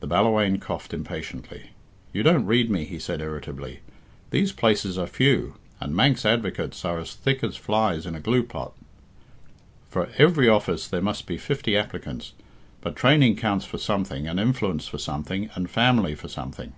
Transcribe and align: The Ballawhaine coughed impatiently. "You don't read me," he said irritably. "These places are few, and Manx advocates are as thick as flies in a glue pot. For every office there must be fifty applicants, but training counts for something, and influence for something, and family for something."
The 0.00 0.06
Ballawhaine 0.06 0.58
coughed 0.60 0.92
impatiently. 0.92 1.70
"You 2.12 2.22
don't 2.22 2.44
read 2.44 2.70
me," 2.70 2.84
he 2.84 2.98
said 2.98 3.22
irritably. 3.22 3.80
"These 4.28 4.52
places 4.52 4.98
are 4.98 5.06
few, 5.06 5.54
and 5.80 5.96
Manx 5.96 6.26
advocates 6.26 6.84
are 6.84 6.98
as 6.98 7.14
thick 7.14 7.42
as 7.42 7.56
flies 7.56 8.04
in 8.04 8.14
a 8.14 8.20
glue 8.20 8.42
pot. 8.42 8.74
For 9.88 10.10
every 10.18 10.46
office 10.46 10.86
there 10.86 11.00
must 11.00 11.24
be 11.26 11.38
fifty 11.38 11.74
applicants, 11.74 12.34
but 12.82 12.96
training 12.96 13.36
counts 13.36 13.64
for 13.64 13.78
something, 13.78 14.28
and 14.28 14.38
influence 14.38 14.88
for 14.88 14.98
something, 14.98 15.48
and 15.54 15.70
family 15.70 16.14
for 16.14 16.28
something." 16.28 16.74